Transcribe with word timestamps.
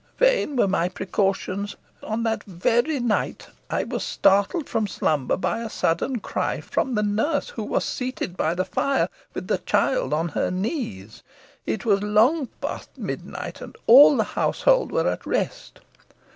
Vain 0.17 0.55
were 0.55 0.67
my 0.67 0.89
precautions. 0.89 1.75
On 2.01 2.23
that 2.23 2.43
very 2.45 2.99
night, 2.99 3.49
I 3.69 3.83
was 3.83 4.01
startled 4.03 4.67
from 4.67 4.87
slumber 4.87 5.37
by 5.37 5.59
a 5.61 5.69
sudden 5.69 6.21
cry 6.21 6.59
from 6.59 6.95
the 6.95 7.03
nurse, 7.03 7.49
who 7.49 7.61
was 7.61 7.85
seated 7.85 8.35
by 8.35 8.55
the 8.55 8.65
fire, 8.65 9.09
with 9.35 9.45
the 9.45 9.59
child 9.59 10.11
on 10.11 10.29
her 10.29 10.49
knees. 10.49 11.21
It 11.67 11.85
was 11.85 12.01
long 12.01 12.47
past 12.61 12.97
midnight, 12.97 13.61
and 13.61 13.75
all 13.85 14.17
the 14.17 14.23
household 14.23 14.91
were 14.91 15.07
at 15.07 15.23
rest. 15.27 15.81